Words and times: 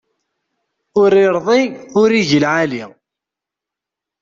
Ur 1.01 1.11
iṛḍi 1.25 1.61
ur 2.01 2.09
igi 2.21 2.39
lɛali. 2.43 2.83